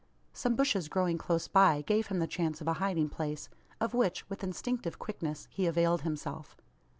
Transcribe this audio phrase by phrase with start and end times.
[0.33, 4.27] Some bushes growing close by gave him the chance of a hiding place; of which,
[4.31, 6.57] with instinctive quickness, he availed himself.